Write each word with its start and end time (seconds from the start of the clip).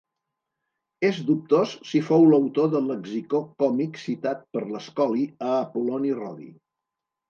És 1.09 1.19
dubtós 1.27 1.75
si 1.91 2.01
fou 2.09 2.25
l'autor 2.33 2.73
del 2.73 2.91
lexicó 2.95 3.45
còmic 3.63 4.03
citat 4.09 4.45
per 4.57 4.67
l'Escoli 4.75 5.31
a 5.53 5.57
Apol·loni 5.65 6.21
Rodi. 6.23 6.55